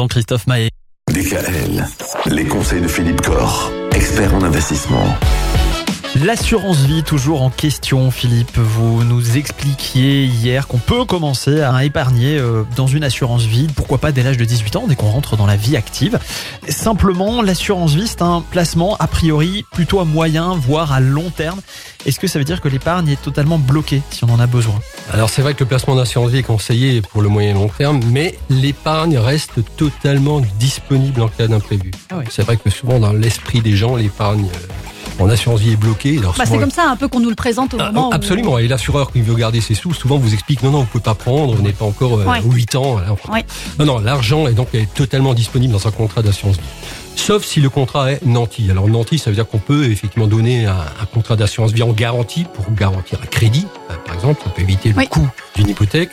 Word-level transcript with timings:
Jean-Christophe 0.00 0.46
Maé. 0.46 0.70
DKL, 1.10 1.84
les 2.26 2.44
conseils 2.44 2.80
de 2.80 2.86
Philippe 2.86 3.20
Corr, 3.20 3.72
expert 3.90 4.32
en 4.32 4.44
investissement. 4.44 5.04
L'assurance 6.24 6.78
vie 6.78 7.04
toujours 7.04 7.42
en 7.42 7.50
question, 7.50 8.10
Philippe. 8.10 8.56
Vous 8.58 9.04
nous 9.04 9.36
expliquiez 9.36 10.24
hier 10.24 10.66
qu'on 10.66 10.78
peut 10.78 11.04
commencer 11.04 11.60
à 11.60 11.84
épargner 11.84 12.38
euh, 12.38 12.64
dans 12.76 12.86
une 12.88 13.04
assurance 13.04 13.44
vie, 13.44 13.68
pourquoi 13.76 13.98
pas 13.98 14.10
dès 14.10 14.22
l'âge 14.22 14.36
de 14.36 14.44
18 14.44 14.76
ans, 14.76 14.84
dès 14.88 14.96
qu'on 14.96 15.10
rentre 15.10 15.36
dans 15.36 15.46
la 15.46 15.54
vie 15.54 15.76
active. 15.76 16.18
Simplement, 16.68 17.40
l'assurance 17.40 17.94
vie, 17.94 18.08
c'est 18.08 18.22
un 18.22 18.40
placement 18.40 18.96
a 18.98 19.06
priori 19.06 19.64
plutôt 19.70 20.00
à 20.00 20.04
moyen, 20.04 20.54
voire 20.54 20.92
à 20.92 21.00
long 21.00 21.30
terme. 21.30 21.60
Est-ce 22.04 22.18
que 22.18 22.26
ça 22.26 22.38
veut 22.38 22.44
dire 22.44 22.60
que 22.60 22.68
l'épargne 22.68 23.08
est 23.08 23.22
totalement 23.22 23.58
bloquée 23.58 24.02
si 24.10 24.24
on 24.24 24.30
en 24.30 24.40
a 24.40 24.46
besoin? 24.46 24.80
Alors 25.12 25.30
c'est 25.30 25.42
vrai 25.42 25.54
que 25.54 25.60
le 25.60 25.66
placement 25.66 25.94
d'assurance 25.94 26.30
vie 26.30 26.38
est 26.38 26.42
conseillé 26.42 27.00
pour 27.00 27.22
le 27.22 27.28
moyen 27.28 27.50
et 27.50 27.54
long 27.54 27.68
terme, 27.68 28.00
mais 28.10 28.38
l'épargne 28.50 29.18
reste 29.18 29.60
totalement 29.76 30.40
disponible 30.58 31.20
en 31.20 31.28
cas 31.28 31.46
d'imprévu. 31.46 31.92
Ah 32.10 32.16
oui. 32.18 32.24
C'est 32.30 32.42
vrai 32.42 32.56
que 32.56 32.70
souvent 32.70 32.98
dans 32.98 33.12
l'esprit 33.12 33.60
des 33.60 33.76
gens, 33.76 33.94
l'épargne 33.94 34.48
euh, 35.20 35.24
en 35.24 35.28
assurance 35.28 35.60
vie 35.60 35.72
est 35.72 35.76
bloquée. 35.76 36.18
Bah, 36.18 36.44
c'est 36.46 36.58
comme 36.58 36.70
ça 36.70 36.88
un 36.90 36.96
peu 36.96 37.08
qu'on 37.08 37.20
nous 37.20 37.28
le 37.30 37.34
présente 37.34 37.74
au 37.74 37.78
Ah, 37.80 37.86
moment 37.86 38.08
où- 38.10 38.14
Absolument. 38.14 38.58
Et 38.58 38.68
l'assureur 38.68 39.10
qui 39.12 39.20
veut 39.22 39.34
garder 39.34 39.60
ses 39.60 39.74
sous, 39.74 39.92
souvent 39.94 40.18
vous 40.18 40.32
explique 40.34 40.62
non, 40.62 40.70
non, 40.70 40.80
vous 40.80 40.86
pouvez 40.86 41.02
pas 41.04 41.14
prendre, 41.14 41.54
vous 41.54 41.62
n'êtes 41.62 41.76
pas 41.76 41.84
encore 41.84 42.18
euh, 42.18 42.24
Ouais. 42.24 42.40
8 42.44 42.74
ans. 42.74 42.92
voilà. 42.92 43.12
Enfin, 43.12 43.32
Ouais. 43.32 43.44
Non, 43.78 43.84
non, 43.86 43.98
l'argent 44.00 44.46
est 44.46 44.52
donc 44.54 44.74
est 44.74 44.92
totalement 44.94 45.34
disponible 45.34 45.72
dans 45.72 45.86
un 45.86 45.90
contrat 45.90 46.22
d'assurance 46.22 46.56
vie. 46.56 46.62
Sauf 47.16 47.44
si 47.44 47.60
le 47.60 47.68
contrat 47.68 48.12
est 48.12 48.24
nanti. 48.24 48.70
Alors 48.70 48.86
nanti, 48.88 49.18
ça 49.18 49.30
veut 49.30 49.34
dire 49.36 49.48
qu'on 49.48 49.58
peut 49.58 49.86
effectivement 49.90 50.28
donner 50.28 50.66
un, 50.66 50.72
un 50.76 51.06
contrat 51.12 51.34
d'assurance 51.36 51.72
vie 51.72 51.82
en 51.82 51.92
garantie 51.92 52.44
pour 52.54 52.70
garantir 52.72 53.18
un 53.22 53.26
crédit, 53.26 53.66
euh, 53.90 53.94
par 54.06 54.14
exemple, 54.14 54.40
ça 54.44 54.50
peut 54.50 54.62
éviter 54.62 54.90
le 54.90 54.96
Oui. 54.96 55.08
coût 55.08 55.28
d'une 55.58 55.68
hypothèque. 55.68 56.10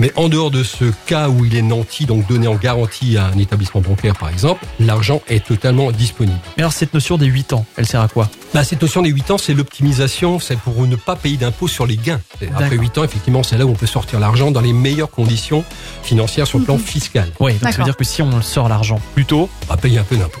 Mais 0.00 0.12
en 0.16 0.28
dehors 0.28 0.50
de 0.50 0.62
ce 0.62 0.84
cas 1.06 1.28
où 1.28 1.44
il 1.44 1.56
est 1.56 1.62
nanti, 1.62 2.04
donc 2.04 2.26
donné 2.26 2.46
en 2.46 2.56
garantie 2.56 3.16
à 3.16 3.26
un 3.26 3.38
établissement 3.38 3.80
bancaire, 3.80 4.16
par 4.16 4.28
exemple, 4.28 4.64
l'argent 4.80 5.22
est 5.28 5.44
totalement 5.44 5.90
disponible. 5.92 6.38
Mais 6.56 6.62
alors 6.62 6.72
cette 6.72 6.94
notion 6.94 7.16
des 7.16 7.26
8 7.26 7.52
ans, 7.52 7.64
elle 7.76 7.86
sert 7.86 8.00
à 8.00 8.08
quoi? 8.08 8.28
Bah, 8.54 8.64
cette 8.64 8.82
notion 8.82 9.02
des 9.02 9.10
8 9.10 9.30
ans, 9.30 9.38
c'est 9.38 9.54
l'optimisation, 9.54 10.40
c'est 10.40 10.58
pour 10.58 10.86
ne 10.86 10.96
pas 10.96 11.16
payer 11.16 11.36
d'impôts 11.36 11.68
sur 11.68 11.86
les 11.86 11.96
gains. 11.96 12.20
Après 12.34 12.46
D'accord. 12.46 12.80
8 12.80 12.98
ans, 12.98 13.04
effectivement, 13.04 13.42
c'est 13.42 13.56
là 13.58 13.66
où 13.66 13.70
on 13.70 13.74
peut 13.74 13.86
sortir 13.86 14.20
l'argent 14.20 14.50
dans 14.50 14.60
les 14.60 14.72
meilleures 14.72 15.10
conditions 15.10 15.64
financières 16.02 16.46
sur 16.46 16.58
le 16.58 16.64
plan 16.64 16.78
fiscal. 16.78 17.28
Oui, 17.40 17.54
donc 17.54 17.72
ça 17.72 17.78
veut 17.78 17.84
dire 17.84 17.96
que 17.96 18.04
si 18.04 18.22
on 18.22 18.42
sort 18.42 18.68
l'argent 18.68 19.00
plus 19.14 19.24
tôt, 19.24 19.48
On 19.68 19.74
va 19.74 19.76
payer 19.76 19.98
un 19.98 20.04
peu 20.04 20.16
d'impôts. 20.16 20.40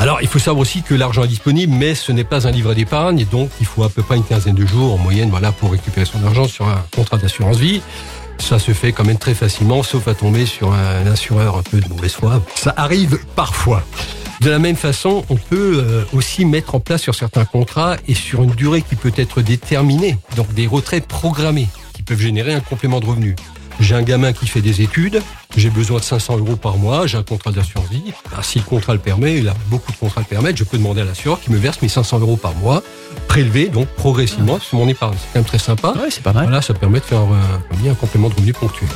Alors, 0.00 0.22
il 0.22 0.28
faut 0.28 0.38
savoir 0.38 0.60
aussi 0.60 0.82
que 0.82 0.94
l'argent 0.94 1.24
est 1.24 1.28
disponible, 1.28 1.72
mais 1.74 1.96
ce 1.96 2.12
n'est 2.12 2.24
pas 2.24 2.46
un 2.46 2.52
livret 2.52 2.76
d'épargne, 2.76 3.26
donc 3.32 3.50
il 3.60 3.66
faut 3.66 3.82
à 3.82 3.88
peu 3.88 4.02
près 4.02 4.16
une 4.16 4.22
quinzaine 4.22 4.54
de 4.54 4.64
jours 4.64 4.94
en 4.94 4.98
moyenne, 4.98 5.28
voilà, 5.28 5.50
pour 5.50 5.72
récupérer 5.72 6.06
son 6.06 6.24
argent 6.24 6.46
sur 6.46 6.68
un 6.68 6.84
contrat 6.94 7.16
d'assurance 7.16 7.56
vie. 7.56 7.82
Ça 8.38 8.60
se 8.60 8.70
fait 8.70 8.92
quand 8.92 9.04
même 9.04 9.18
très 9.18 9.34
facilement, 9.34 9.82
sauf 9.82 10.06
à 10.06 10.14
tomber 10.14 10.46
sur 10.46 10.72
un 10.72 11.04
assureur 11.10 11.56
un 11.56 11.62
peu 11.62 11.80
de 11.80 11.88
mauvaise 11.88 12.12
foi. 12.12 12.40
Ça 12.54 12.72
arrive 12.76 13.18
parfois. 13.34 13.82
De 14.40 14.50
la 14.50 14.60
même 14.60 14.76
façon, 14.76 15.24
on 15.30 15.34
peut 15.34 15.82
euh, 15.84 16.04
aussi 16.12 16.44
mettre 16.44 16.76
en 16.76 16.80
place 16.80 17.02
sur 17.02 17.16
certains 17.16 17.44
contrats 17.44 17.96
et 18.06 18.14
sur 18.14 18.44
une 18.44 18.52
durée 18.52 18.82
qui 18.82 18.94
peut 18.94 19.12
être 19.16 19.42
déterminée, 19.42 20.16
donc 20.36 20.54
des 20.54 20.68
retraites 20.68 21.08
programmées 21.08 21.66
qui 21.92 22.04
peuvent 22.04 22.20
générer 22.20 22.54
un 22.54 22.60
complément 22.60 23.00
de 23.00 23.06
revenu. 23.06 23.34
J'ai 23.80 23.94
un 23.94 24.02
gamin 24.02 24.32
qui 24.32 24.46
fait 24.46 24.60
des 24.60 24.82
études, 24.82 25.22
j'ai 25.56 25.70
besoin 25.70 25.98
de 25.98 26.04
500 26.04 26.38
euros 26.38 26.56
par 26.56 26.76
mois, 26.78 27.06
j'ai 27.06 27.16
un 27.16 27.22
contrat 27.22 27.52
d'assurance 27.52 27.88
vie. 27.88 28.12
Ben, 28.30 28.42
si 28.42 28.58
le 28.58 28.64
contrat 28.64 28.92
le 28.92 28.98
permet, 28.98 29.38
il 29.38 29.48
a 29.48 29.54
beaucoup 29.68 29.92
de 29.92 29.96
contrats 29.96 30.20
le 30.20 30.26
permettent, 30.26 30.56
je 30.56 30.64
peux 30.64 30.78
demander 30.78 31.02
à 31.02 31.04
l'assureur 31.04 31.40
qui 31.40 31.52
me 31.52 31.58
verse 31.58 31.80
mes 31.80 31.88
500 31.88 32.18
euros 32.18 32.36
par 32.36 32.54
mois, 32.56 32.82
prélevés 33.28 33.68
donc 33.68 33.86
progressivement 33.88 34.58
sur 34.58 34.78
mon 34.78 34.88
épargne. 34.88 35.14
C'est 35.18 35.26
quand 35.32 35.38
même 35.40 35.44
très 35.44 35.58
sympa. 35.58 35.88
ouais, 35.96 36.08
c'est 36.10 36.22
pas 36.22 36.32
mal. 36.32 36.44
Voilà, 36.44 36.62
ça 36.62 36.74
permet 36.74 36.98
de 37.00 37.04
faire 37.04 37.20
euh, 37.20 37.76
dit, 37.80 37.88
un 37.88 37.94
complément 37.94 38.28
de 38.28 38.34
revenu 38.34 38.52
ponctuel. 38.52 38.88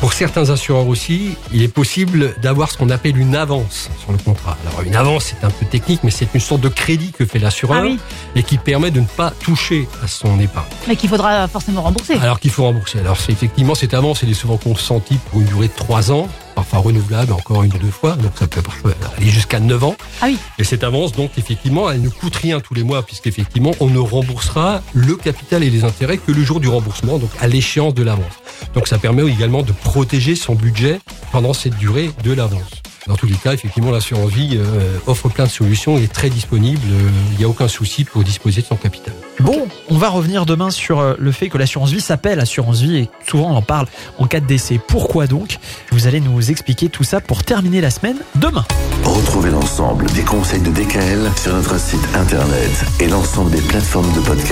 Pour 0.00 0.12
certains 0.12 0.50
assureurs 0.50 0.86
aussi, 0.86 1.32
il 1.52 1.62
est 1.62 1.68
possible 1.68 2.34
d'avoir 2.40 2.70
ce 2.70 2.76
qu'on 2.78 2.90
appelle 2.90 3.16
une 3.18 3.34
avance 3.34 3.90
sur 4.00 4.12
le 4.12 4.18
contrat. 4.18 4.56
Alors 4.68 4.82
une 4.82 4.94
avance, 4.94 5.24
c'est 5.24 5.44
un 5.44 5.50
peu 5.50 5.66
technique, 5.66 6.00
mais 6.04 6.10
c'est 6.10 6.28
une 6.34 6.40
sorte 6.40 6.60
de 6.60 6.68
crédit 6.68 7.10
que 7.12 7.24
fait 7.24 7.38
l'assureur 7.38 7.78
Ah 7.80 7.86
oui. 7.86 7.98
et 8.36 8.42
qui 8.42 8.58
permet 8.58 8.90
de 8.90 9.00
ne 9.00 9.06
pas 9.06 9.30
toucher 9.30 9.88
à 10.04 10.06
son 10.06 10.38
épargne. 10.38 10.66
mais 10.86 10.94
qu'il 10.94 11.08
faudra 11.08 11.48
forcément 11.48 11.82
rembourser. 11.82 12.14
Alors 12.20 12.38
qu'il 12.38 12.50
faut 12.50 12.64
rembourser. 12.64 13.00
Alors 13.00 13.16
effectivement 13.28 13.74
cette 13.74 13.94
avance, 13.94 14.22
elle 14.22 14.30
est 14.30 14.34
souvent 14.34 14.56
consentie 14.58 15.18
pour 15.30 15.40
une 15.40 15.46
durée 15.46 15.68
de 15.68 15.72
3 15.74 16.12
ans, 16.12 16.28
parfois 16.58 16.80
renouvelable 16.80 17.32
encore 17.32 17.62
une 17.62 17.72
ou 17.72 17.78
deux 17.78 17.90
fois, 17.92 18.16
donc 18.16 18.32
ça 18.36 18.48
peut 18.48 18.62
parfois 18.62 18.90
aller 19.16 19.30
jusqu'à 19.30 19.60
9 19.60 19.84
ans. 19.84 19.96
Ah 20.20 20.26
oui. 20.26 20.38
Et 20.58 20.64
cette 20.64 20.82
avance, 20.82 21.12
donc 21.12 21.30
effectivement, 21.38 21.88
elle 21.88 22.02
ne 22.02 22.08
coûte 22.08 22.34
rien 22.34 22.58
tous 22.58 22.74
les 22.74 22.82
mois, 22.82 23.04
puisqu'effectivement, 23.04 23.70
on 23.78 23.86
ne 23.86 24.00
remboursera 24.00 24.82
le 24.92 25.14
capital 25.14 25.62
et 25.62 25.70
les 25.70 25.84
intérêts 25.84 26.18
que 26.18 26.32
le 26.32 26.42
jour 26.42 26.58
du 26.58 26.66
remboursement, 26.66 27.18
donc 27.18 27.30
à 27.40 27.46
l'échéance 27.46 27.94
de 27.94 28.02
l'avance. 28.02 28.32
Donc 28.74 28.88
ça 28.88 28.98
permet 28.98 29.22
également 29.30 29.62
de 29.62 29.70
protéger 29.70 30.34
son 30.34 30.56
budget 30.56 30.98
pendant 31.30 31.52
cette 31.52 31.76
durée 31.78 32.10
de 32.24 32.32
l'avance. 32.32 32.82
Dans 33.06 33.14
tous 33.14 33.26
les 33.26 33.36
cas, 33.36 33.52
effectivement, 33.52 33.92
l'assurance 33.92 34.30
vie 34.32 34.56
euh, 34.56 34.98
offre 35.06 35.28
plein 35.28 35.44
de 35.44 35.50
solutions 35.50 35.96
et 35.96 36.02
est 36.02 36.12
très 36.12 36.28
disponible. 36.28 36.82
Euh, 36.90 37.08
Il 37.34 37.38
n'y 37.38 37.44
a 37.44 37.48
aucun 37.48 37.68
souci 37.68 38.04
pour 38.04 38.24
disposer 38.24 38.62
de 38.62 38.66
son 38.66 38.76
capital. 38.76 39.14
Bon, 39.40 39.68
on 39.88 39.96
va 39.96 40.08
revenir 40.08 40.46
demain 40.46 40.70
sur 40.70 40.98
euh, 40.98 41.14
le 41.18 41.30
fait 41.30 41.48
que 41.48 41.58
l'assurance 41.58 41.90
vie 41.90 42.00
s'appelle 42.00 42.40
assurance 42.40 42.80
vie 42.80 42.96
et 42.96 43.10
souvent 43.26 43.52
on 43.52 43.56
en 43.56 43.62
parle 43.62 43.86
en 44.18 44.26
cas 44.26 44.40
de 44.40 44.46
décès. 44.46 44.80
Pourquoi 44.84 45.26
donc? 45.26 45.58
Vous 45.92 46.06
allez 46.08 46.20
nous 46.20 46.50
expliquer 46.50 46.88
tout 46.88 47.04
ça 47.04 47.20
pour 47.20 47.44
terminer 47.44 47.80
la 47.80 47.90
semaine 47.90 48.18
demain. 48.34 48.64
Retrouvez 49.04 49.50
l'ensemble 49.50 50.06
des 50.12 50.22
conseils 50.22 50.60
de 50.60 50.70
DKL 50.70 51.30
sur 51.36 51.54
notre 51.54 51.78
site 51.78 52.06
internet 52.14 52.84
et 53.00 53.06
l'ensemble 53.06 53.50
des 53.52 53.62
plateformes 53.62 54.12
de 54.12 54.20
podcast. 54.20 54.46